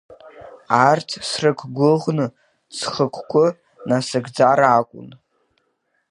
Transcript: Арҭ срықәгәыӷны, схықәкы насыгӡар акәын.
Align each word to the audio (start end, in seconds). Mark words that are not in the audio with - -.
Арҭ 0.87 1.09
срықәгәыӷны, 1.29 2.25
схықәкы 2.77 3.45
насыгӡар 3.89 4.59
акәын. 4.77 5.09